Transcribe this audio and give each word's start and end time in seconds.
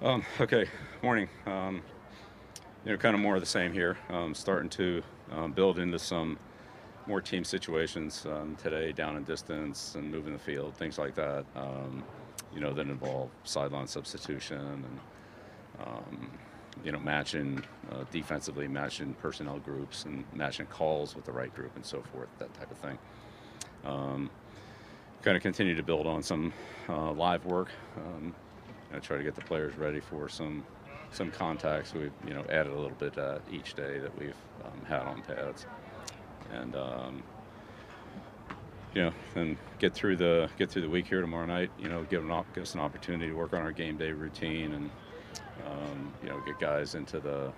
Um, 0.00 0.24
okay, 0.40 0.66
morning. 1.02 1.28
Um, 1.44 1.82
you 2.84 2.92
know, 2.92 2.98
kind 2.98 3.16
of 3.16 3.20
more 3.20 3.34
of 3.34 3.40
the 3.40 3.46
same 3.46 3.72
here. 3.72 3.98
Um, 4.10 4.32
starting 4.32 4.70
to 4.70 5.02
um, 5.32 5.52
build 5.52 5.80
into 5.80 5.98
some 5.98 6.38
more 7.08 7.20
team 7.20 7.42
situations 7.42 8.24
um, 8.26 8.56
today, 8.62 8.92
down 8.92 9.16
in 9.16 9.24
distance 9.24 9.96
and 9.96 10.08
moving 10.08 10.32
the 10.32 10.38
field, 10.38 10.76
things 10.76 10.98
like 10.98 11.16
that. 11.16 11.44
Um, 11.56 12.04
you 12.54 12.60
know, 12.60 12.72
that 12.74 12.86
involve 12.88 13.30
sideline 13.42 13.88
substitution 13.88 14.60
and 14.60 15.00
um, 15.84 16.30
you 16.84 16.92
know 16.92 17.00
matching 17.00 17.64
uh, 17.90 18.04
defensively, 18.12 18.68
matching 18.68 19.14
personnel 19.14 19.58
groups 19.58 20.04
and 20.04 20.24
matching 20.32 20.66
calls 20.66 21.16
with 21.16 21.24
the 21.24 21.32
right 21.32 21.52
group 21.52 21.74
and 21.74 21.84
so 21.84 22.02
forth, 22.12 22.28
that 22.38 22.54
type 22.54 22.70
of 22.70 22.78
thing. 22.78 22.98
Kind 25.22 25.36
of 25.36 25.42
continue 25.42 25.74
to 25.74 25.82
build 25.82 26.06
on 26.06 26.22
some 26.22 26.52
uh, 26.88 27.10
live 27.12 27.44
work. 27.46 27.70
Um, 28.90 28.96
I 28.96 29.00
try 29.00 29.16
to 29.16 29.22
get 29.22 29.34
the 29.34 29.42
players 29.42 29.76
ready 29.76 30.00
for 30.00 30.28
some 30.28 30.64
some 31.10 31.30
contacts. 31.30 31.94
We've 31.94 32.12
you 32.26 32.34
know 32.34 32.44
added 32.50 32.72
a 32.72 32.76
little 32.76 32.96
bit 32.98 33.18
uh, 33.18 33.38
each 33.50 33.74
day 33.74 33.98
that 33.98 34.18
we've 34.18 34.36
um, 34.64 34.84
had 34.86 35.02
on 35.02 35.22
pads, 35.22 35.66
and 36.52 36.76
um, 36.76 37.22
you 38.94 39.02
know, 39.02 39.12
and 39.34 39.56
get 39.78 39.94
through 39.94 40.16
the 40.16 40.48
get 40.58 40.70
through 40.70 40.82
the 40.82 40.90
week 40.90 41.06
here 41.06 41.20
tomorrow 41.20 41.46
night. 41.46 41.70
You 41.78 41.88
know, 41.88 42.04
give, 42.04 42.28
an, 42.28 42.44
give 42.54 42.62
us 42.62 42.74
an 42.74 42.80
opportunity 42.80 43.28
to 43.28 43.34
work 43.34 43.52
on 43.52 43.62
our 43.62 43.72
game 43.72 43.96
day 43.96 44.12
routine, 44.12 44.72
and 44.74 44.90
um, 45.66 46.12
you 46.22 46.28
know, 46.28 46.40
get 46.46 46.58
guys 46.58 46.94
into 46.94 47.20
the 47.20 47.52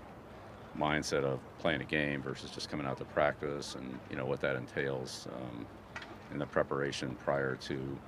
mindset 0.78 1.24
of 1.24 1.40
playing 1.58 1.80
a 1.80 1.84
game 1.84 2.22
versus 2.22 2.50
just 2.50 2.70
coming 2.70 2.86
out 2.86 2.98
to 2.98 3.04
practice, 3.06 3.74
and 3.74 3.98
you 4.10 4.16
know 4.16 4.26
what 4.26 4.40
that 4.40 4.56
entails 4.56 5.28
um, 5.34 5.66
in 6.32 6.38
the 6.38 6.46
preparation 6.46 7.16
prior 7.24 7.56
to 7.56 7.98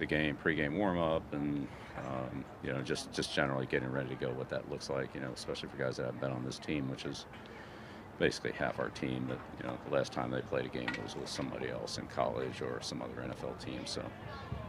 the 0.00 0.06
game, 0.06 0.36
pregame 0.42 0.76
warm 0.76 0.98
up, 0.98 1.22
and 1.32 1.68
um, 1.98 2.44
you 2.64 2.72
know 2.72 2.82
just 2.82 3.12
just 3.12 3.32
generally 3.32 3.66
getting 3.66 3.90
ready 3.90 4.08
to 4.08 4.14
go. 4.16 4.30
What 4.30 4.48
that 4.50 4.68
looks 4.70 4.90
like, 4.90 5.14
you 5.14 5.20
know, 5.20 5.30
especially 5.32 5.68
for 5.68 5.76
guys 5.76 5.96
that 5.98 6.06
haven't 6.06 6.20
been 6.20 6.32
on 6.32 6.44
this 6.44 6.58
team, 6.58 6.90
which 6.90 7.04
is 7.04 7.26
basically 8.18 8.52
half 8.52 8.80
our 8.80 8.88
team. 8.90 9.28
That 9.28 9.38
you 9.60 9.68
know 9.68 9.78
the 9.88 9.94
last 9.94 10.12
time 10.12 10.30
they 10.30 10.40
played 10.40 10.66
a 10.66 10.68
game 10.68 10.90
was 11.02 11.14
with 11.14 11.28
somebody 11.28 11.70
else 11.70 11.98
in 11.98 12.06
college 12.06 12.60
or 12.60 12.80
some 12.82 13.02
other 13.02 13.14
NFL 13.14 13.62
team. 13.64 13.86
So 13.86 14.02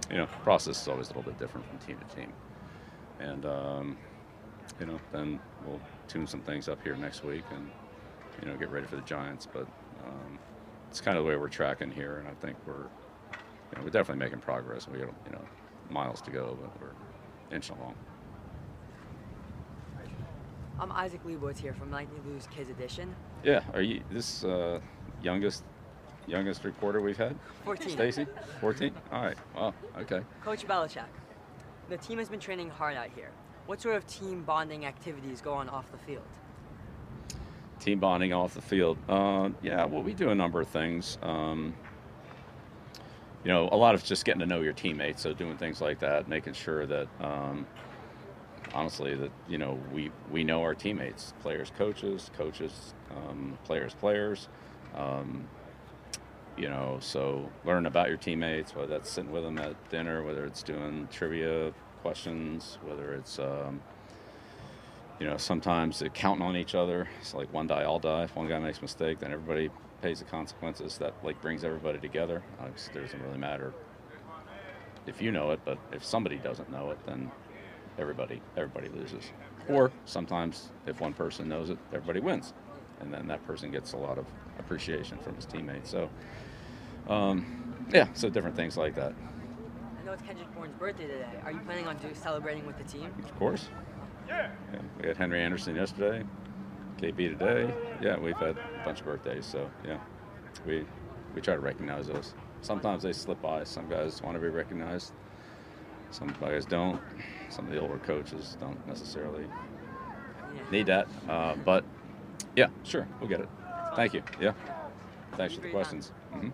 you 0.09 0.17
know, 0.17 0.27
process 0.43 0.81
is 0.81 0.87
always 0.87 1.07
a 1.07 1.13
little 1.13 1.23
bit 1.23 1.39
different 1.39 1.65
from 1.67 1.79
team 1.79 1.97
to 1.97 2.15
team, 2.15 2.33
and 3.19 3.45
um, 3.45 3.97
you 4.79 4.85
know 4.85 4.99
then 5.11 5.39
we'll 5.65 5.81
tune 6.07 6.27
some 6.27 6.41
things 6.41 6.67
up 6.67 6.83
here 6.83 6.95
next 6.95 7.23
week 7.23 7.45
and 7.55 7.69
you 8.41 8.47
know 8.47 8.57
get 8.57 8.69
ready 8.69 8.85
for 8.85 8.97
the 8.97 9.03
Giants, 9.03 9.47
but. 9.51 9.67
Um, 10.05 10.39
it's 10.89 10.99
kind 10.99 11.17
of 11.17 11.23
the 11.23 11.29
way 11.29 11.37
we're 11.37 11.47
tracking 11.47 11.89
here, 11.89 12.17
and 12.17 12.27
I 12.27 12.33
think 12.45 12.57
we're 12.67 12.87
you 13.71 13.77
know, 13.77 13.83
we're 13.83 13.89
definitely 13.91 14.23
making 14.23 14.39
progress. 14.39 14.87
We 14.87 14.99
got 14.99 15.13
you 15.25 15.31
know 15.31 15.41
miles 15.89 16.21
to 16.21 16.31
go, 16.31 16.57
but 16.61 16.81
we're 16.81 17.55
inching 17.55 17.77
along. 17.77 17.95
I'm 20.79 20.91
Isaac 20.93 21.23
Leibowitz 21.23 21.59
here 21.59 21.73
from 21.73 21.91
Nightly 21.91 22.19
News 22.25 22.47
Kids 22.47 22.69
Edition. 22.69 23.15
Yeah, 23.43 23.61
are 23.73 23.81
you 23.81 24.01
this 24.09 24.43
uh, 24.43 24.79
youngest 25.21 25.63
youngest 26.27 26.63
reporter 26.63 27.01
we've 27.01 27.17
had? 27.17 27.35
14. 27.65 27.89
Stacy, 27.89 28.25
14. 28.59 28.93
All 29.11 29.23
right. 29.23 29.37
Well, 29.55 29.73
okay. 29.99 30.21
Coach 30.43 30.67
Belichick, 30.67 31.03
the 31.89 31.97
team 31.97 32.17
has 32.17 32.29
been 32.29 32.39
training 32.39 32.69
hard 32.69 32.95
out 32.95 33.09
here. 33.15 33.31
What 33.67 33.81
sort 33.81 33.95
of 33.95 34.07
team 34.07 34.43
bonding 34.43 34.85
activities 34.85 35.41
go 35.41 35.53
on 35.53 35.69
off 35.69 35.91
the 35.91 35.97
field? 35.99 36.23
Team 37.79 37.99
bonding 37.99 38.33
off 38.33 38.53
the 38.53 38.61
field. 38.61 38.97
Uh, 39.07 39.49
yeah, 39.61 39.85
well, 39.85 40.03
we 40.03 40.13
do 40.13 40.29
a 40.29 40.35
number 40.35 40.61
of 40.61 40.67
things. 40.67 41.17
Um, 41.21 41.73
you 43.43 43.51
know, 43.51 43.69
a 43.71 43.75
lot 43.77 43.95
of 43.95 44.03
just 44.03 44.25
getting 44.25 44.39
to 44.39 44.45
know 44.45 44.61
your 44.61 44.73
teammates. 44.73 45.21
So 45.21 45.33
doing 45.33 45.57
things 45.57 45.81
like 45.81 45.99
that, 45.99 46.27
making 46.27 46.53
sure 46.53 46.85
that, 46.85 47.07
um, 47.19 47.65
honestly, 48.73 49.15
that 49.15 49.31
you 49.47 49.57
know 49.57 49.79
we 49.93 50.11
we 50.29 50.43
know 50.43 50.61
our 50.61 50.75
teammates, 50.75 51.33
players, 51.41 51.71
coaches, 51.77 52.29
coaches, 52.37 52.93
um, 53.15 53.57
players, 53.63 53.93
players. 53.93 54.47
Um, 54.95 55.47
you 56.57 56.69
know, 56.69 56.97
so 56.99 57.49
learn 57.65 57.85
about 57.85 58.09
your 58.09 58.17
teammates, 58.17 58.75
whether 58.75 58.87
that's 58.87 59.09
sitting 59.09 59.31
with 59.31 59.43
them 59.43 59.57
at 59.57 59.89
dinner, 59.89 60.21
whether 60.23 60.45
it's 60.45 60.61
doing 60.61 61.07
trivia 61.11 61.73
questions, 62.01 62.77
whether 62.83 63.13
it's 63.13 63.39
um, 63.39 63.81
you 65.19 65.27
know, 65.27 65.37
sometimes 65.37 66.03
counting 66.13 66.45
on 66.45 66.55
each 66.55 66.75
other. 66.75 67.07
It's 67.19 67.33
like 67.33 67.53
one 67.53 67.67
die, 67.67 67.83
all 67.83 67.99
die. 67.99 68.23
If 68.23 68.35
one 68.35 68.47
guy 68.47 68.59
makes 68.59 68.79
a 68.79 68.81
mistake, 68.81 69.19
then 69.19 69.31
everybody 69.31 69.69
pays 70.01 70.19
the 70.19 70.25
consequences. 70.25 70.97
That 70.97 71.13
like 71.23 71.41
brings 71.41 71.63
everybody 71.63 71.99
together. 71.99 72.43
it 72.63 72.93
doesn't 72.93 73.21
really 73.21 73.37
matter 73.37 73.73
if 75.05 75.21
you 75.21 75.31
know 75.31 75.51
it, 75.51 75.59
but 75.65 75.77
if 75.91 76.03
somebody 76.03 76.37
doesn't 76.37 76.71
know 76.71 76.91
it, 76.91 76.99
then 77.05 77.31
everybody 77.97 78.41
everybody 78.57 78.89
loses. 78.89 79.31
Or 79.67 79.91
sometimes 80.05 80.69
if 80.85 80.99
one 80.99 81.13
person 81.13 81.47
knows 81.47 81.69
it, 81.69 81.77
everybody 81.93 82.19
wins, 82.19 82.53
and 82.99 83.13
then 83.13 83.27
that 83.27 83.45
person 83.45 83.71
gets 83.71 83.93
a 83.93 83.97
lot 83.97 84.17
of 84.17 84.25
appreciation 84.59 85.17
from 85.19 85.35
his 85.35 85.45
teammates. 85.45 85.89
So, 85.89 86.09
um, 87.07 87.85
yeah, 87.93 88.07
so 88.13 88.29
different 88.29 88.55
things 88.55 88.77
like 88.77 88.95
that. 88.95 89.13
I 89.99 90.05
know 90.05 90.13
it's 90.13 90.21
Kendrick 90.23 90.53
Bourne's 90.55 90.73
birthday 90.75 91.07
today. 91.07 91.25
Are 91.45 91.51
you 91.51 91.59
planning 91.59 91.87
on 91.87 91.97
do, 91.97 92.09
celebrating 92.13 92.65
with 92.65 92.77
the 92.77 92.83
team? 92.83 93.11
Of 93.23 93.35
course. 93.37 93.69
Yeah. 94.27 94.49
We 94.99 95.07
had 95.07 95.17
Henry 95.17 95.41
Anderson 95.41 95.75
yesterday, 95.75 96.23
KB 97.01 97.37
today. 97.37 97.73
Yeah, 98.01 98.19
we've 98.19 98.37
had 98.37 98.57
a 98.57 98.85
bunch 98.85 98.99
of 98.99 99.05
birthdays, 99.05 99.45
so 99.45 99.69
yeah, 99.85 99.99
we 100.65 100.85
we 101.33 101.41
try 101.41 101.55
to 101.55 101.59
recognize 101.59 102.07
those. 102.07 102.33
Sometimes 102.61 103.03
they 103.03 103.13
slip 103.13 103.41
by. 103.41 103.63
Some 103.63 103.89
guys 103.89 104.21
want 104.21 104.35
to 104.35 104.41
be 104.41 104.49
recognized. 104.49 105.13
Some 106.11 106.35
guys 106.39 106.65
don't. 106.65 107.01
Some 107.49 107.65
of 107.65 107.73
the 107.73 107.79
older 107.79 107.97
coaches 107.99 108.57
don't 108.59 108.85
necessarily 108.87 109.45
need 110.71 110.85
that. 110.87 111.07
Uh, 111.27 111.55
but 111.65 111.83
yeah, 112.55 112.67
sure, 112.83 113.07
we'll 113.19 113.29
get 113.29 113.39
it. 113.39 113.49
Thank 113.95 114.13
you. 114.13 114.23
Yeah. 114.39 114.53
Thanks 115.37 115.55
for 115.55 115.61
the 115.61 115.71
questions. 115.71 116.11
Mm-hmm. 116.33 116.49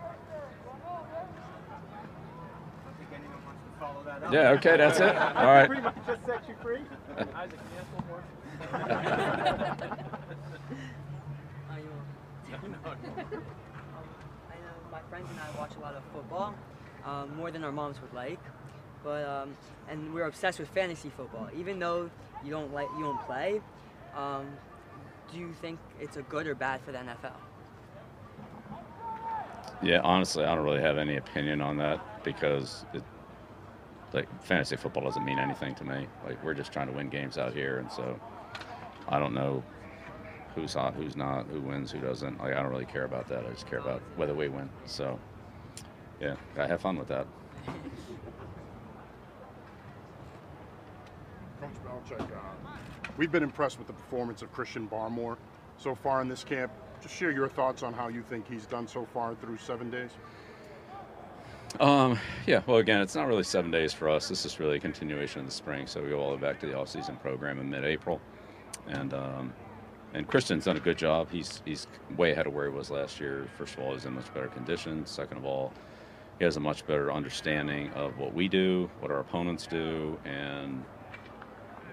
Yeah, 4.31 4.49
okay, 4.51 4.77
that's 4.77 4.99
it. 4.99 5.15
All 5.15 5.45
right. 5.45 5.67
Pretty 5.67 5.81
much 5.81 5.95
just 6.05 6.25
set 6.25 6.47
you 6.47 6.55
free. 6.61 6.81
Isaac, 7.17 7.33
can 7.35 7.67
you 7.73 7.79
ask 7.79 7.87
one 7.95 8.07
more? 8.07 8.23
I 12.87 14.55
know 14.55 14.75
my 14.91 15.01
friends 15.09 15.27
and 15.29 15.39
I 15.39 15.59
watch 15.59 15.71
a 15.77 15.79
lot 15.79 15.95
of 15.95 16.03
football, 16.13 16.55
um, 17.05 17.35
more 17.35 17.51
than 17.51 17.63
our 17.63 17.71
moms 17.71 18.01
would 18.01 18.13
like. 18.13 18.39
But 19.03 19.25
um, 19.25 19.55
and 19.89 20.13
we're 20.13 20.25
obsessed 20.25 20.59
with 20.59 20.69
fantasy 20.69 21.11
football. 21.15 21.49
Even 21.57 21.79
though 21.79 22.09
you 22.43 22.51
don't 22.51 22.73
like 22.73 22.87
you 22.97 23.03
don't 23.03 23.21
play, 23.25 23.61
um, 24.15 24.47
do 25.31 25.37
you 25.37 25.53
think 25.61 25.79
it's 25.99 26.17
a 26.17 26.21
good 26.23 26.47
or 26.47 26.55
bad 26.55 26.81
for 26.81 26.91
the 26.91 26.99
NFL? 26.99 27.33
Yeah, 29.83 30.01
honestly, 30.03 30.43
I 30.43 30.55
don't 30.55 30.63
really 30.63 30.81
have 30.81 30.97
any 30.97 31.17
opinion 31.17 31.61
on 31.61 31.77
that 31.77 32.23
because 32.23 32.85
it, 32.93 33.03
like 34.13 34.43
fantasy 34.43 34.75
football 34.75 35.03
doesn't 35.03 35.25
mean 35.25 35.39
anything 35.39 35.75
to 35.75 35.83
me. 35.83 36.07
Like 36.25 36.43
we're 36.43 36.53
just 36.53 36.71
trying 36.71 36.87
to 36.87 36.93
win 36.93 37.09
games 37.09 37.37
out 37.37 37.53
here, 37.53 37.79
and 37.79 37.91
so 37.91 38.19
I 39.07 39.19
don't 39.19 39.33
know 39.33 39.63
who's 40.55 40.73
hot, 40.73 40.95
who's 40.95 41.15
not, 41.15 41.45
who 41.47 41.61
wins, 41.61 41.91
who 41.91 41.99
doesn't. 41.99 42.39
Like 42.39 42.53
I 42.53 42.61
don't 42.61 42.71
really 42.71 42.85
care 42.85 43.05
about 43.05 43.27
that. 43.27 43.45
I 43.45 43.49
just 43.51 43.67
care 43.67 43.79
about 43.79 44.01
whether 44.15 44.33
we 44.33 44.47
win. 44.47 44.69
So 44.85 45.19
yeah, 46.19 46.35
I 46.57 46.67
have 46.67 46.81
fun 46.81 46.97
with 46.97 47.07
that. 47.09 47.27
Coach 51.59 51.69
Belichick, 51.85 52.21
uh, 52.21 52.69
we've 53.17 53.31
been 53.31 53.43
impressed 53.43 53.77
with 53.77 53.87
the 53.87 53.93
performance 53.93 54.41
of 54.41 54.51
Christian 54.53 54.87
Barmore 54.87 55.37
so 55.77 55.95
far 55.95 56.21
in 56.21 56.27
this 56.27 56.43
camp. 56.43 56.71
Just 57.01 57.15
share 57.15 57.31
your 57.31 57.47
thoughts 57.47 57.83
on 57.83 57.93
how 57.93 58.07
you 58.07 58.23
think 58.23 58.47
he's 58.47 58.65
done 58.65 58.87
so 58.87 59.05
far 59.13 59.35
through 59.35 59.57
seven 59.57 59.89
days. 59.89 60.11
Um, 61.79 62.19
yeah, 62.47 62.61
well, 62.65 62.77
again, 62.77 63.01
it's 63.01 63.13
not 63.15 63.27
really 63.27 63.43
seven 63.43 63.69
days 63.69 63.93
for 63.93 64.09
us. 64.09 64.27
This 64.27 64.45
is 64.45 64.59
really 64.59 64.77
a 64.77 64.79
continuation 64.79 65.41
of 65.41 65.45
the 65.45 65.51
spring, 65.51 65.85
so 65.85 66.01
we 66.01 66.09
go 66.09 66.19
all 66.19 66.31
the 66.31 66.35
way 66.37 66.41
back 66.41 66.59
to 66.61 66.65
the 66.65 66.75
off-season 66.75 67.17
program 67.17 67.59
in 67.59 67.69
mid-April, 67.69 68.19
and 68.87 69.13
um, 69.13 69.53
and 70.13 70.27
Christian's 70.27 70.65
done 70.65 70.77
a 70.77 70.79
good 70.79 70.97
job. 70.97 71.29
He's 71.29 71.61
he's 71.65 71.85
way 72.15 72.31
ahead 72.31 72.47
of 72.47 72.53
where 72.53 72.69
he 72.69 72.75
was 72.75 72.89
last 72.89 73.19
year. 73.19 73.47
First 73.57 73.75
of 73.75 73.81
all, 73.81 73.93
he's 73.93 74.05
in 74.05 74.13
much 74.13 74.33
better 74.33 74.47
condition. 74.47 75.05
Second 75.05 75.37
of 75.37 75.45
all, 75.45 75.71
he 76.39 76.45
has 76.45 76.57
a 76.57 76.59
much 76.59 76.85
better 76.87 77.11
understanding 77.11 77.91
of 77.91 78.17
what 78.17 78.33
we 78.33 78.47
do, 78.47 78.89
what 78.99 79.11
our 79.11 79.19
opponents 79.19 79.67
do, 79.67 80.17
and 80.25 80.83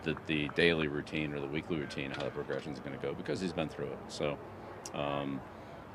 the 0.05 0.17
the 0.27 0.49
daily 0.55 0.89
routine 0.89 1.35
or 1.35 1.41
the 1.41 1.47
weekly 1.47 1.77
routine, 1.77 2.11
how 2.11 2.23
the 2.23 2.31
progression 2.31 2.73
is 2.73 2.79
going 2.79 2.97
to 2.97 3.03
go 3.03 3.13
because 3.13 3.41
he's 3.41 3.53
been 3.53 3.69
through 3.69 3.89
it. 3.89 3.99
So. 4.09 4.39
Um, 4.95 5.41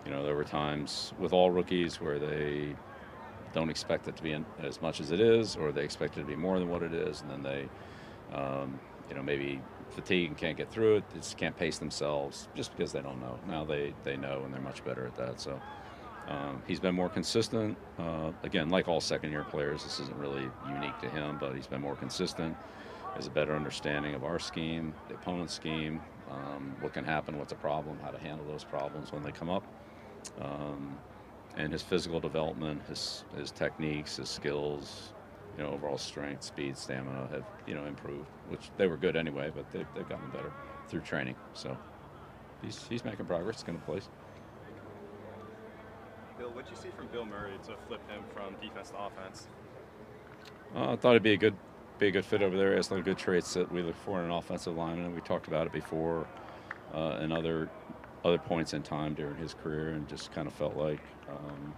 you 0.06 0.12
know, 0.12 0.24
there 0.24 0.36
were 0.36 0.46
times 0.46 1.14
with 1.20 1.34
all 1.34 1.52
rookies 1.52 2.02
where 2.02 2.20
they 2.20 2.76
don't 3.54 3.70
expect 3.70 4.08
it 4.08 4.16
to 4.18 4.24
be 4.24 4.38
as 4.62 4.82
much 4.82 5.00
as 5.02 5.12
it 5.12 5.20
is, 5.20 5.56
or 5.56 5.72
they 5.72 5.84
expect 5.84 6.18
it 6.18 6.22
to 6.22 6.26
be 6.26 6.36
more 6.36 6.60
than 6.60 6.70
what 6.70 6.84
it 6.84 6.94
is, 6.94 7.22
and 7.22 7.30
then 7.30 7.44
they, 7.44 7.70
um, 8.36 8.80
you 9.10 9.16
know, 9.16 9.24
maybe 9.24 9.62
fatigue 9.90 10.30
and 10.30 10.38
can't 10.38 10.58
get 10.58 10.72
through 10.72 10.98
it. 10.98 11.10
They 11.10 11.20
just 11.20 11.38
can't 11.38 11.58
pace 11.58 11.80
themselves 11.80 12.48
just 12.56 12.76
because 12.76 12.92
they 12.92 13.02
don't 13.02 13.20
know. 13.20 13.40
Now 13.48 13.66
they 13.66 13.94
they 14.04 14.18
know, 14.18 14.44
and 14.44 14.54
they're 14.54 14.62
much 14.62 14.84
better 14.86 15.06
at 15.06 15.16
that. 15.16 15.40
So. 15.42 15.60
Um, 16.28 16.62
he's 16.68 16.80
been 16.80 16.94
more 16.94 17.10
consistent. 17.10 17.76
Uh, 17.98 18.32
again, 18.44 18.70
like 18.70 18.88
all 18.88 19.02
second-year 19.02 19.46
players, 19.46 19.84
this 19.84 20.00
isn't 20.00 20.16
really 20.16 20.48
unique 20.68 21.00
to 21.00 21.10
him, 21.10 21.38
but 21.40 21.56
he's 21.56 21.66
been 21.66 21.82
more 21.82 21.96
consistent. 21.96 22.56
is 23.18 23.26
a 23.26 23.32
better 23.32 23.56
understanding 23.56 24.14
of 24.14 24.24
our 24.24 24.38
scheme, 24.38 24.94
the 25.08 25.16
opponent's 25.16 25.56
scheme, 25.56 26.00
um, 26.30 26.76
what 26.82 26.94
can 26.94 27.04
happen, 27.04 27.40
what's 27.40 27.52
a 27.52 27.56
problem, 27.56 27.98
how 28.04 28.12
to 28.12 28.20
handle 28.20 28.46
those 28.46 28.64
problems 28.64 29.12
when 29.12 29.24
they 29.24 29.32
come 29.32 29.50
up. 29.50 29.64
And 31.60 31.74
his 31.74 31.82
physical 31.82 32.22
development, 32.22 32.82
his 32.88 33.26
his 33.38 33.52
techniques, 33.52 34.16
his 34.16 34.30
skills, 34.30 35.12
you 35.58 35.64
know, 35.64 35.72
overall 35.72 35.98
strength, 35.98 36.44
speed, 36.44 36.78
stamina 36.78 37.28
have 37.32 37.44
you 37.68 37.76
know 37.76 37.86
improved, 37.86 38.30
which 38.48 38.72
they 38.78 38.88
were 38.88 38.96
good 38.96 39.18
anyway, 39.18 39.52
but 39.54 39.70
they've, 39.72 39.86
they've 39.94 40.08
gotten 40.08 40.30
better 40.30 40.54
through 40.88 41.02
training. 41.02 41.36
So 41.54 41.78
he's 42.62 42.88
he's 42.88 43.04
making 43.04 43.26
progress. 43.26 43.56
It's 43.56 43.64
going 43.64 43.78
to 43.78 43.86
place. 43.86 44.08
Bill, 46.38 46.52
what 46.52 46.70
you 46.70 46.78
see 46.78 46.90
from 46.96 47.08
Bill 47.08 47.26
Murray 47.26 47.52
to 47.68 47.76
flip 47.88 48.10
him 48.10 48.24
from 48.34 48.56
defense 48.62 48.92
to 48.92 48.98
offense? 48.98 49.50
Uh, 50.74 50.94
I 50.94 50.96
thought 50.96 51.12
it'd 51.12 51.24
be 51.24 51.34
a 51.34 51.38
good 51.38 51.56
be 51.98 52.08
a 52.08 52.12
good 52.12 52.24
fit 52.24 52.42
over 52.42 52.56
there. 52.56 52.70
He 52.70 52.76
has 52.78 52.88
some 52.88 53.02
good 53.02 53.18
traits 53.18 53.54
that 53.56 53.70
we 53.70 53.82
look 53.82 53.98
for 54.06 54.20
in 54.20 54.26
an 54.26 54.32
offensive 54.32 54.78
lineman. 54.78 55.14
We 55.14 55.20
talked 55.20 55.50
about 55.50 55.68
it 55.68 55.74
before, 55.74 56.26
uh, 56.94 57.18
and 57.20 57.34
other 57.34 57.70
other 58.24 58.38
points 58.38 58.74
in 58.74 58.84
time 58.84 59.14
during 59.14 59.36
his 59.38 59.54
career, 59.54 59.90
and 59.90 60.08
just 60.08 60.32
kind 60.32 60.48
of 60.48 60.54
felt 60.54 60.76
like. 60.76 61.02
Um, 61.30 61.74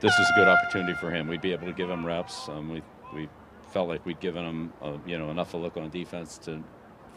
this 0.00 0.18
is 0.18 0.30
a 0.30 0.34
good 0.34 0.48
opportunity 0.48 0.94
for 0.94 1.10
him. 1.10 1.28
We'd 1.28 1.42
be 1.42 1.52
able 1.52 1.66
to 1.66 1.74
give 1.74 1.90
him 1.90 2.04
reps. 2.04 2.48
Um, 2.48 2.70
we 2.70 2.82
we 3.14 3.28
felt 3.70 3.88
like 3.88 4.04
we'd 4.04 4.20
given 4.20 4.44
him 4.44 4.72
uh, 4.82 4.96
you 5.06 5.18
know 5.18 5.30
enough 5.30 5.54
of 5.54 5.60
a 5.60 5.62
look 5.62 5.76
on 5.76 5.90
defense 5.90 6.38
to 6.38 6.62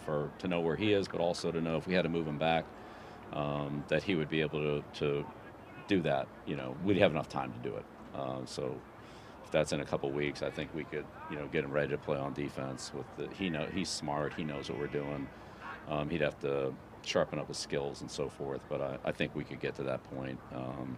for 0.05 0.31
to 0.39 0.47
know 0.47 0.59
where 0.59 0.75
he 0.75 0.93
is, 0.93 1.07
but 1.07 1.21
also 1.21 1.51
to 1.51 1.61
know 1.61 1.77
if 1.77 1.87
we 1.87 1.93
had 1.93 2.03
to 2.03 2.09
move 2.09 2.27
him 2.27 2.37
back, 2.37 2.65
um, 3.31 3.83
that 3.87 4.03
he 4.03 4.15
would 4.15 4.29
be 4.29 4.41
able 4.41 4.59
to 4.59 4.83
to 4.99 5.25
do 5.87 6.01
that. 6.01 6.27
You 6.45 6.55
know, 6.55 6.75
we'd 6.83 6.97
have 6.97 7.11
enough 7.11 7.29
time 7.29 7.53
to 7.53 7.59
do 7.59 7.75
it. 7.75 7.85
Uh, 8.13 8.45
so 8.45 8.79
if 9.45 9.51
that's 9.51 9.71
in 9.71 9.79
a 9.79 9.85
couple 9.85 10.11
weeks, 10.11 10.43
I 10.43 10.49
think 10.49 10.73
we 10.75 10.83
could 10.83 11.05
you 11.31 11.37
know 11.37 11.47
get 11.47 11.63
him 11.63 11.71
ready 11.71 11.89
to 11.89 11.97
play 11.97 12.17
on 12.17 12.33
defense. 12.33 12.91
With 12.93 13.05
the, 13.17 13.33
he 13.35 13.49
know 13.49 13.67
he's 13.73 13.89
smart. 13.89 14.33
He 14.33 14.43
knows 14.43 14.69
what 14.69 14.77
we're 14.77 14.87
doing. 14.87 15.27
Um, 15.87 16.09
he'd 16.09 16.21
have 16.21 16.39
to 16.41 16.73
sharpen 17.05 17.39
up 17.39 17.47
his 17.47 17.57
skills 17.57 18.01
and 18.01 18.09
so 18.09 18.29
forth. 18.29 18.61
But 18.69 18.81
I, 18.81 18.97
I 19.05 19.11
think 19.11 19.35
we 19.35 19.43
could 19.43 19.59
get 19.59 19.75
to 19.75 19.83
that 19.83 20.03
point 20.15 20.39
um, 20.53 20.97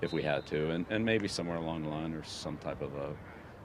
if 0.00 0.12
we 0.12 0.22
had 0.22 0.46
to, 0.46 0.70
and, 0.70 0.86
and 0.90 1.04
maybe 1.04 1.28
somewhere 1.28 1.56
along 1.56 1.82
the 1.82 1.88
line 1.88 2.12
there's 2.12 2.28
some 2.28 2.56
type 2.58 2.82
of 2.82 2.94
a 2.94 3.14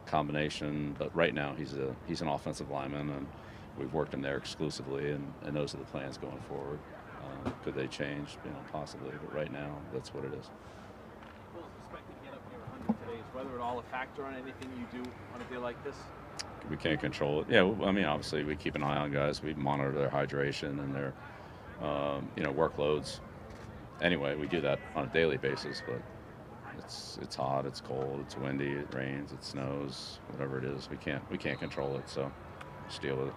combination. 0.06 0.96
But 0.98 1.16
right 1.16 1.34
now 1.34 1.54
he's 1.58 1.74
a 1.74 1.96
he's 2.08 2.22
an 2.22 2.28
offensive 2.28 2.70
lineman, 2.70 3.10
and 3.10 3.28
we've 3.78 3.94
worked 3.94 4.14
him 4.14 4.22
there 4.22 4.38
exclusively, 4.38 5.12
and, 5.12 5.34
and 5.44 5.56
those 5.56 5.74
are 5.74 5.78
the 5.78 5.86
plans 5.86 6.18
going 6.18 6.42
forward. 6.48 6.80
Uh, 7.22 7.50
could 7.64 7.76
they 7.76 7.88
change? 7.88 8.38
You 8.44 8.52
know, 8.52 8.60
possibly, 8.72 9.12
but 9.12 9.34
right 9.34 9.52
now 9.52 9.78
that's 9.94 10.14
what 10.14 10.26
it 10.26 10.34
is. 10.34 10.50
Well, 11.56 11.66
expected 11.80 12.14
to 12.20 12.26
get 12.26 12.34
up 12.34 12.42
near 12.52 12.60
100 12.86 13.00
today. 13.06 13.20
Is 13.20 13.36
weather 13.36 13.56
at 13.56 13.62
all 13.62 13.80
a 13.80 13.84
factor 13.84 14.26
on 14.26 14.34
anything 14.34 14.70
you 14.78 15.02
do 15.02 15.10
on 15.34 15.42
a 15.42 15.46
day 15.46 15.58
like 15.58 15.82
this? 15.84 15.96
we 16.70 16.78
can't 16.78 17.00
control 17.00 17.42
it. 17.42 17.48
Yeah, 17.50 17.70
I 17.84 17.92
mean, 17.92 18.06
obviously 18.06 18.44
we 18.44 18.56
keep 18.56 18.76
an 18.76 18.84
eye 18.84 18.98
on 18.98 19.12
guys. 19.12 19.42
We 19.42 19.54
monitor 19.54 19.92
their 19.92 20.10
hydration 20.10 20.80
and 20.80 20.94
their, 20.96 21.14
um, 21.82 22.30
you 22.36 22.44
know, 22.44 22.54
workloads. 22.54 23.20
Anyway, 24.02 24.36
we 24.36 24.48
do 24.48 24.62
that 24.62 24.80
on 24.96 25.06
a 25.06 25.14
daily 25.14 25.38
basis. 25.38 25.82
But 25.86 26.02
it's 26.80 27.18
it's 27.22 27.36
hot, 27.36 27.66
it's 27.66 27.82
cold, 27.82 28.20
it's 28.22 28.38
windy, 28.38 28.72
it 28.72 28.94
rains, 28.94 29.32
it 29.32 29.44
snows, 29.44 30.20
whatever 30.30 30.58
it 30.58 30.66
is. 30.66 30.90
We 30.90 30.98
can't 30.98 31.24
we 31.32 31.38
can't 31.38 31.60
control 31.60 31.98
it. 31.98 32.10
So 32.10 32.32
just 32.88 33.02
deal 33.02 33.16
with 33.16 33.28
it. 33.30 33.34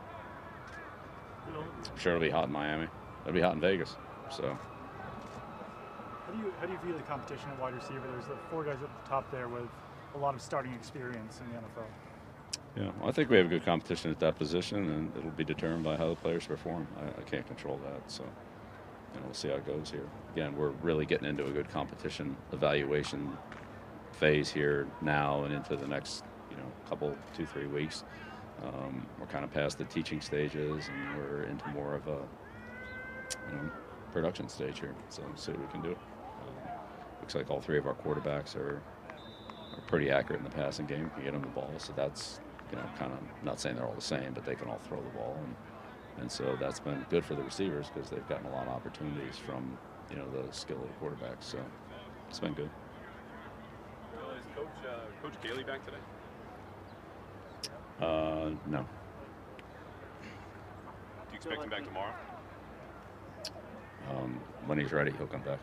I'm 1.92 1.98
sure 1.98 2.16
it'll 2.16 2.26
be 2.26 2.30
hot 2.30 2.46
in 2.46 2.52
Miami. 2.52 2.88
It'll 3.22 3.34
be 3.34 3.40
hot 3.40 3.54
in 3.54 3.60
Vegas. 3.60 3.96
So 4.30 4.58
How 6.26 6.32
do 6.32 6.38
you 6.38 6.52
how 6.60 6.66
do 6.66 6.72
you 6.72 6.78
view 6.84 6.94
the 6.94 7.02
competition 7.02 7.48
at 7.50 7.60
wide 7.60 7.74
receiver? 7.74 8.02
There's 8.10 8.26
the 8.26 8.36
four 8.50 8.64
guys 8.64 8.78
at 8.82 9.04
the 9.04 9.08
top 9.08 9.30
there 9.30 9.48
with 9.48 9.68
a 10.14 10.18
lot 10.18 10.34
of 10.34 10.42
starting 10.42 10.72
experience 10.72 11.40
in 11.40 11.52
the 11.52 11.58
NFL. 11.58 11.86
Yeah, 12.76 12.90
I 13.04 13.12
think 13.12 13.30
we 13.30 13.36
have 13.38 13.46
a 13.46 13.50
good 13.50 13.64
competition 13.64 14.10
at 14.10 14.20
that 14.20 14.36
position, 14.36 14.90
and 14.90 15.16
it'll 15.16 15.30
be 15.30 15.44
determined 15.44 15.84
by 15.84 15.96
how 15.96 16.08
the 16.10 16.16
players 16.16 16.46
perform. 16.46 16.86
I, 16.98 17.20
I 17.20 17.24
can't 17.24 17.46
control 17.46 17.80
that. 17.84 18.10
So. 18.10 18.24
you 19.14 19.20
know, 19.20 19.26
we'll 19.26 19.34
see 19.34 19.48
how 19.48 19.54
it 19.56 19.66
goes 19.66 19.90
here. 19.90 20.08
Again, 20.34 20.56
we're 20.56 20.70
really 20.82 21.06
getting 21.06 21.28
into 21.28 21.46
a 21.46 21.50
good 21.50 21.68
competition 21.70 22.36
evaluation 22.52 23.36
phase 24.12 24.50
here 24.50 24.86
now 25.02 25.44
and 25.44 25.54
into 25.54 25.76
the 25.76 25.86
next, 25.86 26.24
you 26.50 26.56
know, 26.56 26.64
couple, 26.88 27.16
two, 27.36 27.46
three 27.46 27.66
weeks. 27.66 28.04
Um, 28.64 29.06
we're 29.18 29.26
kind 29.26 29.44
of 29.44 29.52
past 29.52 29.78
the 29.78 29.84
teaching 29.84 30.20
stages 30.20 30.88
and 30.88 31.18
we're 31.18 31.44
into 31.44 31.68
more 31.68 31.94
of 31.94 32.06
a, 32.08 32.20
you 33.50 33.56
know, 33.56 33.70
production 34.12 34.48
stage 34.48 34.80
here. 34.80 34.94
So 35.08 35.22
we'll 35.26 35.36
see 35.36 35.52
what 35.52 35.60
we 35.62 35.68
can 35.68 35.82
do. 35.82 35.92
Um, 35.92 36.54
looks 37.20 37.34
like 37.34 37.50
all 37.50 37.60
three 37.60 37.78
of 37.78 37.86
our 37.86 37.94
quarterbacks 37.94 38.56
are, 38.56 38.82
are 39.74 39.82
pretty 39.86 40.10
accurate 40.10 40.40
in 40.40 40.44
the 40.44 40.54
passing 40.56 40.86
game. 40.86 41.10
Can 41.10 41.24
get 41.24 41.32
them 41.32 41.42
the 41.42 41.48
ball, 41.48 41.72
so 41.78 41.92
that's, 41.96 42.40
you 42.70 42.76
know, 42.76 42.84
kind 42.98 43.12
of 43.12 43.18
not 43.44 43.60
saying 43.60 43.76
they're 43.76 43.86
all 43.86 43.94
the 43.94 44.00
same, 44.00 44.32
but 44.34 44.44
they 44.44 44.54
can 44.54 44.68
all 44.68 44.80
throw 44.88 45.00
the 45.00 45.10
ball 45.10 45.36
and 45.42 45.54
and 46.18 46.32
so 46.32 46.56
that's 46.58 46.80
been 46.80 47.04
good 47.10 47.24
for 47.24 47.34
the 47.34 47.42
receivers 47.42 47.90
because 47.92 48.08
they've 48.10 48.26
gotten 48.28 48.46
a 48.46 48.50
lot 48.50 48.66
of 48.66 48.72
opportunities 48.72 49.36
from 49.36 49.76
you 50.10 50.16
know 50.16 50.24
the 50.30 50.50
skill 50.52 50.78
of 50.78 50.88
the 50.88 50.94
quarterbacks. 51.06 51.42
So 51.42 51.58
it's 52.28 52.40
been 52.40 52.54
good. 52.54 52.70
Bill, 54.14 54.30
is 54.38 54.46
Coach 54.54 54.66
uh, 54.88 55.22
Coach 55.22 55.34
Gailey 55.42 55.62
back 55.64 55.84
today? 55.84 55.98
Uh, 58.00 58.50
no, 58.66 58.80
Do 58.80 58.86
you 61.32 61.36
expect 61.36 61.62
him 61.62 61.70
back 61.70 61.84
tomorrow? 61.84 62.12
um, 64.10 64.38
when 64.66 64.78
he's 64.78 64.92
ready, 64.92 65.12
he'll 65.16 65.26
come 65.26 65.42
back. 65.42 65.58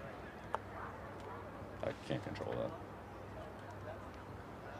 I 1.83 1.91
can't 2.07 2.23
control 2.23 2.53
that. 2.53 2.71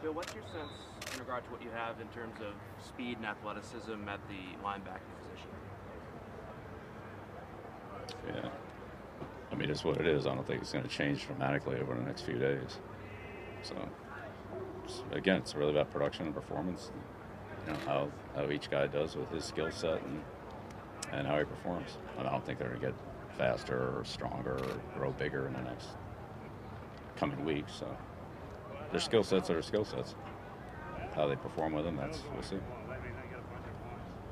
Bill, 0.04 0.12
what's 0.12 0.34
your 0.34 0.42
sense 0.42 1.14
in 1.14 1.18
regard 1.18 1.44
to 1.44 1.50
what 1.50 1.62
you 1.62 1.70
have 1.70 1.98
in 1.98 2.06
terms 2.08 2.38
of 2.42 2.52
speed 2.84 3.16
and 3.16 3.24
athleticism 3.24 4.06
at 4.06 4.20
the 4.28 4.62
linebacker 4.62 5.00
position? 5.16 5.48
Yeah, 8.28 8.50
I 9.50 9.54
mean 9.54 9.70
it's 9.70 9.82
what 9.82 9.96
it 9.96 10.06
is. 10.06 10.26
I 10.26 10.34
don't 10.34 10.46
think 10.46 10.60
it's 10.60 10.72
going 10.72 10.84
to 10.84 10.90
change 10.90 11.26
dramatically 11.26 11.80
over 11.80 11.94
the 11.94 12.02
next 12.02 12.20
few 12.20 12.38
days. 12.38 12.80
So 13.62 13.74
again, 15.10 15.36
it's 15.36 15.54
really 15.54 15.70
about 15.70 15.90
production 15.90 16.26
and 16.26 16.34
performance. 16.34 16.90
You 17.66 17.72
know 17.72 17.78
how 17.86 18.08
how 18.36 18.50
each 18.50 18.68
guy 18.68 18.86
does 18.88 19.16
with 19.16 19.30
his 19.30 19.42
skill 19.42 19.70
set 19.70 20.02
and 20.02 20.22
and 21.12 21.26
how 21.26 21.38
he 21.38 21.44
performs. 21.44 21.96
And 22.18 22.28
I 22.28 22.30
don't 22.30 22.44
think 22.44 22.58
they're 22.58 22.68
going 22.68 22.80
to 22.80 22.86
get 22.88 22.94
faster 23.38 23.74
or 23.96 24.04
stronger 24.04 24.56
or 24.56 24.98
grow 24.98 25.12
bigger 25.12 25.46
in 25.46 25.54
the 25.54 25.62
next 25.62 25.88
coming 27.16 27.42
weeks. 27.42 27.72
So 27.72 27.88
their 28.94 29.00
skill 29.00 29.24
sets 29.24 29.50
are 29.50 29.54
their 29.54 29.62
skill 29.62 29.84
sets. 29.84 30.14
How 31.16 31.26
they 31.26 31.34
perform 31.34 31.72
with 31.72 31.84
them, 31.84 31.96
that's 31.96 32.22
we'll 32.32 32.44
see. 32.44 32.58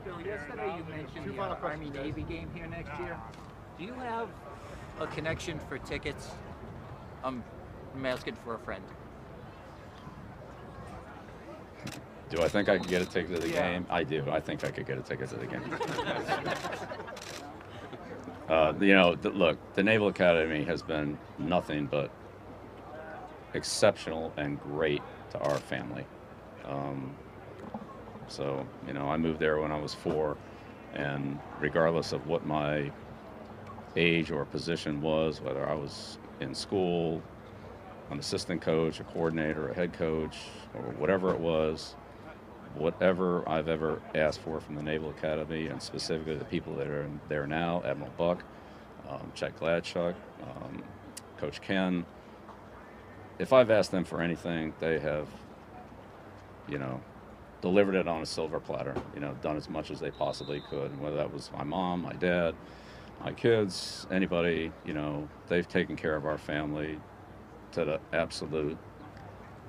Bill, 0.04 0.20
yesterday 0.20 0.76
you 0.76 0.84
mentioned 0.84 1.36
the 1.36 1.42
uh, 1.42 1.56
Army 1.60 1.90
Navy 1.90 2.22
game 2.22 2.48
here 2.54 2.68
next 2.68 2.96
year. 3.00 3.16
Do 3.76 3.84
you 3.84 3.92
have 3.94 4.28
a 5.00 5.08
connection 5.08 5.58
for 5.68 5.78
tickets? 5.78 6.30
I'm, 7.24 7.42
I'm 7.96 8.06
asking 8.06 8.36
for 8.36 8.54
a 8.54 8.58
friend. 8.60 8.84
Do 12.30 12.40
I 12.40 12.48
think 12.48 12.68
I 12.68 12.78
could 12.78 12.88
get 12.88 13.02
a 13.02 13.06
ticket 13.06 13.34
to 13.34 13.40
the 13.40 13.48
Yeah. 13.48 13.68
game? 13.72 13.86
I 13.90 14.04
do. 14.04 14.24
I 14.30 14.38
think 14.38 14.64
I 14.64 14.70
could 14.70 14.86
get 14.86 14.96
a 14.96 15.02
ticket 15.02 15.28
to 15.30 15.36
the 15.36 15.46
game. 15.46 15.62
uh, 18.48 18.72
you 18.80 18.94
know, 18.94 19.16
th- 19.16 19.34
look, 19.34 19.74
the 19.74 19.82
Naval 19.82 20.06
Academy 20.06 20.62
has 20.62 20.82
been 20.82 21.18
nothing 21.40 21.86
but 21.86 22.12
exceptional 23.54 24.32
and 24.36 24.60
great 24.60 25.02
to 25.30 25.38
our 25.38 25.58
family. 25.58 26.06
Um, 26.64 27.14
so, 28.28 28.66
you 28.86 28.92
know, 28.92 29.08
I 29.08 29.16
moved 29.16 29.40
there 29.40 29.60
when 29.60 29.72
I 29.72 29.80
was 29.80 29.94
four, 29.94 30.36
and 30.94 31.38
regardless 31.60 32.12
of 32.12 32.26
what 32.26 32.46
my 32.46 32.90
age 33.96 34.30
or 34.30 34.44
position 34.44 35.02
was, 35.02 35.40
whether 35.40 35.68
I 35.68 35.74
was 35.74 36.18
in 36.40 36.54
school, 36.54 37.22
an 38.10 38.18
assistant 38.18 38.60
coach, 38.62 39.00
a 39.00 39.04
coordinator, 39.04 39.68
a 39.68 39.74
head 39.74 39.92
coach, 39.92 40.36
or 40.74 40.82
whatever 40.98 41.32
it 41.34 41.40
was, 41.40 41.94
whatever 42.74 43.46
I've 43.48 43.68
ever 43.68 44.00
asked 44.14 44.40
for 44.40 44.60
from 44.60 44.76
the 44.76 44.82
Naval 44.82 45.10
Academy, 45.10 45.66
and 45.66 45.82
specifically 45.82 46.36
the 46.36 46.44
people 46.44 46.74
that 46.76 46.86
are 46.86 47.08
there 47.28 47.46
now, 47.46 47.82
Admiral 47.84 48.12
Buck, 48.16 48.44
um, 49.08 49.30
Chet 49.34 49.58
Gladchuk, 49.58 50.14
um, 50.42 50.82
Coach 51.36 51.60
Ken. 51.60 52.06
If 53.38 53.52
I've 53.52 53.70
asked 53.70 53.90
them 53.90 54.04
for 54.04 54.20
anything, 54.20 54.74
they 54.78 54.98
have, 54.98 55.28
you 56.68 56.78
know, 56.78 57.00
delivered 57.60 57.94
it 57.94 58.06
on 58.06 58.22
a 58.22 58.26
silver 58.26 58.60
platter. 58.60 58.94
You 59.14 59.20
know, 59.20 59.34
done 59.42 59.56
as 59.56 59.68
much 59.68 59.90
as 59.90 60.00
they 60.00 60.10
possibly 60.10 60.60
could, 60.70 60.90
and 60.90 61.00
whether 61.00 61.16
that 61.16 61.32
was 61.32 61.50
my 61.56 61.64
mom, 61.64 62.02
my 62.02 62.12
dad, 62.14 62.54
my 63.24 63.32
kids, 63.32 64.06
anybody, 64.10 64.72
you 64.84 64.94
know, 64.94 65.28
they've 65.48 65.68
taken 65.68 65.96
care 65.96 66.16
of 66.16 66.26
our 66.26 66.38
family 66.38 66.98
to 67.72 67.84
the 67.84 68.00
absolute 68.12 68.76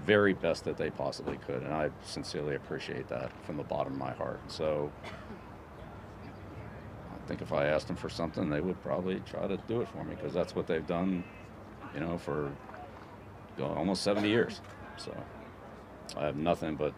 very 0.06 0.34
best 0.34 0.66
that 0.66 0.76
they 0.76 0.90
possibly 0.90 1.38
could, 1.38 1.64
and 1.64 1.74
I 1.74 1.90
sincerely 2.04 2.56
appreciate 2.56 3.08
that 3.08 3.32
from 3.46 3.58
the 3.58 3.64
bottom 3.64 3.94
of 3.94 4.00
my 4.00 4.12
heart. 4.12 4.42
So 4.48 4.92
I 6.24 7.28
think 7.28 7.42
if 7.42 7.54
I 7.54 7.68
asked 7.68 7.88
them 7.88 7.96
for 7.96 8.10
something, 8.10 8.50
they 8.50 8.60
would 8.60 8.82
probably 8.84 9.22
try 9.26 9.48
to 9.48 9.56
do 9.68 9.82
it 9.82 9.88
for 9.88 10.04
me 10.04 10.16
because 10.16 10.34
that's 10.34 10.56
what 10.56 10.68
they've 10.68 10.86
done, 10.86 11.24
you 11.94 12.02
know, 12.02 12.18
for 12.18 12.52
almost 13.60 14.04
70 14.04 14.28
years. 14.28 14.62
So 14.98 15.16
I 16.18 16.26
have 16.26 16.36
nothing 16.36 16.76
but 16.76 16.94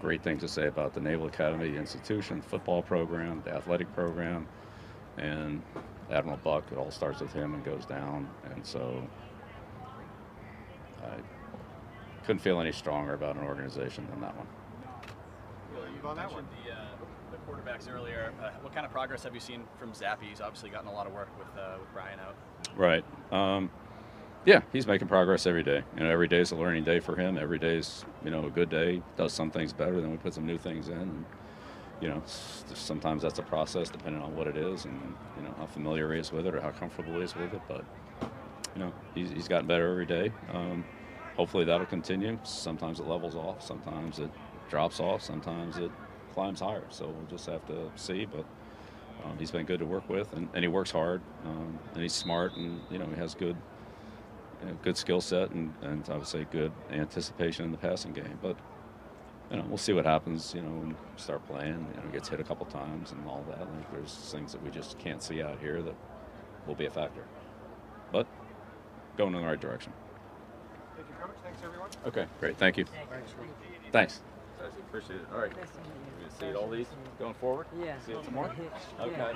great 0.00 0.22
things 0.22 0.42
to 0.42 0.48
say 0.48 0.66
about 0.66 0.94
the 0.94 1.00
Naval 1.00 1.26
Academy, 1.26 1.70
the 1.70 1.78
institution, 1.78 2.40
the 2.40 2.48
football 2.48 2.82
program, 2.82 3.42
the 3.44 3.54
athletic 3.54 3.92
program, 3.94 4.46
and 5.18 5.62
Admiral 6.10 6.38
Buck. 6.38 6.64
It 6.72 6.78
all 6.78 6.90
starts 6.90 7.20
with 7.20 7.32
him 7.32 7.54
and 7.54 7.64
goes 7.64 7.86
down, 7.86 8.28
and 8.52 8.66
so 8.66 9.06
I 11.04 11.16
couldn't 12.24 12.40
feel 12.40 12.60
any 12.60 12.72
stronger 12.72 13.14
about 13.14 13.36
an 13.36 13.42
organization 13.42 14.06
than 14.10 14.20
that 14.20 14.36
one. 14.36 14.46
Well, 15.74 15.84
you 15.86 16.16
mentioned 16.16 16.48
the, 16.64 16.72
uh, 16.72 16.84
the 17.30 17.38
quarterbacks 17.50 17.92
earlier. 17.92 18.32
Uh, 18.42 18.50
what 18.60 18.74
kind 18.74 18.84
of 18.84 18.92
progress 18.92 19.22
have 19.24 19.34
you 19.34 19.40
seen 19.40 19.64
from 19.78 19.92
Zappe? 19.92 20.22
He's 20.22 20.40
obviously 20.40 20.70
gotten 20.70 20.88
a 20.88 20.92
lot 20.92 21.06
of 21.06 21.12
work 21.12 21.28
with 21.38 21.48
uh, 21.56 21.76
with 21.78 21.92
Brian 21.92 22.18
out. 22.20 22.36
Right. 22.76 23.04
Um, 23.30 23.70
yeah, 24.44 24.60
he's 24.72 24.86
making 24.86 25.08
progress 25.08 25.46
every 25.46 25.62
day. 25.62 25.82
You 25.96 26.04
know, 26.04 26.10
every 26.10 26.28
day 26.28 26.40
is 26.40 26.52
a 26.52 26.56
learning 26.56 26.84
day 26.84 27.00
for 27.00 27.16
him. 27.16 27.38
Every 27.38 27.58
day 27.58 27.76
is, 27.76 28.04
you 28.24 28.30
know, 28.30 28.46
a 28.46 28.50
good 28.50 28.70
day. 28.70 29.02
Does 29.16 29.32
some 29.32 29.50
things 29.50 29.72
better, 29.72 30.00
then 30.00 30.10
we 30.10 30.16
put 30.16 30.34
some 30.34 30.46
new 30.46 30.58
things 30.58 30.88
in. 30.88 30.98
And, 30.98 31.24
you 32.00 32.08
know, 32.08 32.22
sometimes 32.26 33.22
that's 33.22 33.38
a 33.38 33.42
process 33.42 33.88
depending 33.88 34.20
on 34.20 34.34
what 34.34 34.48
it 34.48 34.56
is 34.56 34.84
and, 34.84 35.14
you 35.36 35.42
know, 35.44 35.54
how 35.58 35.66
familiar 35.66 36.12
he 36.12 36.18
is 36.18 36.32
with 36.32 36.46
it 36.46 36.54
or 36.54 36.60
how 36.60 36.70
comfortable 36.70 37.14
he 37.14 37.22
is 37.22 37.34
with 37.36 37.54
it. 37.54 37.60
But, 37.68 37.84
you 38.74 38.80
know, 38.80 38.92
he's, 39.14 39.30
he's 39.30 39.48
gotten 39.48 39.66
better 39.66 39.90
every 39.90 40.06
day. 40.06 40.32
Um, 40.52 40.84
hopefully 41.36 41.64
that'll 41.64 41.86
continue. 41.86 42.38
Sometimes 42.42 42.98
it 42.98 43.06
levels 43.06 43.36
off. 43.36 43.64
Sometimes 43.64 44.18
it 44.18 44.30
drops 44.68 44.98
off. 44.98 45.22
Sometimes 45.22 45.78
it 45.78 45.92
climbs 46.34 46.60
higher. 46.60 46.84
So 46.90 47.06
we'll 47.06 47.26
just 47.30 47.46
have 47.46 47.64
to 47.68 47.92
see. 47.94 48.24
But 48.24 48.44
um, 49.24 49.38
he's 49.38 49.50
been 49.50 49.66
good 49.66 49.78
to 49.78 49.86
work 49.86 50.08
with, 50.08 50.32
and, 50.32 50.48
and 50.54 50.64
he 50.64 50.68
works 50.68 50.90
hard, 50.90 51.20
um, 51.44 51.78
and 51.94 52.02
he's 52.02 52.12
smart, 52.12 52.56
and 52.56 52.80
you 52.90 52.98
know 52.98 53.06
he 53.06 53.16
has 53.16 53.34
good, 53.34 53.56
you 54.62 54.68
know, 54.68 54.78
good 54.82 54.96
skill 54.96 55.20
set, 55.20 55.50
and, 55.50 55.72
and 55.82 56.08
I 56.08 56.16
would 56.16 56.26
say 56.26 56.46
good 56.50 56.72
anticipation 56.90 57.64
in 57.64 57.72
the 57.72 57.78
passing 57.78 58.12
game. 58.12 58.38
But 58.40 58.56
you 59.50 59.56
know 59.56 59.64
we'll 59.68 59.78
see 59.78 59.92
what 59.92 60.06
happens. 60.06 60.54
You 60.54 60.62
know 60.62 60.70
when 60.70 60.88
we 60.90 60.94
start 61.16 61.46
playing, 61.46 61.86
you 61.94 62.00
know 62.00 62.06
he 62.06 62.12
gets 62.12 62.28
hit 62.28 62.40
a 62.40 62.44
couple 62.44 62.66
times 62.66 63.12
and 63.12 63.26
all 63.26 63.44
that. 63.48 63.58
I 63.60 63.64
think 63.64 63.90
there's 63.92 64.14
things 64.14 64.52
that 64.52 64.62
we 64.62 64.70
just 64.70 64.98
can't 64.98 65.22
see 65.22 65.42
out 65.42 65.58
here 65.60 65.82
that 65.82 65.94
will 66.66 66.74
be 66.74 66.86
a 66.86 66.90
factor. 66.90 67.24
But 68.12 68.26
going 69.16 69.34
in 69.34 69.40
the 69.40 69.46
right 69.46 69.60
direction. 69.60 69.92
Thank 70.96 71.08
you, 71.08 71.14
Coach. 71.14 71.36
Thanks, 71.42 71.58
everyone. 71.64 71.90
Okay, 72.06 72.26
great. 72.40 72.56
Thank 72.56 72.76
you. 72.78 72.84
Thanks. 72.84 73.32
Thanks. 73.90 74.20
Appreciate 74.88 75.16
it. 75.16 75.26
All 75.32 75.40
right. 75.40 75.56
Nice 75.56 75.70
to 75.70 75.78
meet 75.78 76.50
you. 76.50 76.52
See 76.52 76.54
all 76.54 76.68
these 76.68 76.86
going 77.18 77.34
forward? 77.34 77.66
Yeah. 77.82 77.98
See 78.06 78.12
it 78.12 78.24
some 78.24 78.34
more? 78.34 78.50
Yeah. 78.98 79.04
Okay. 79.04 79.32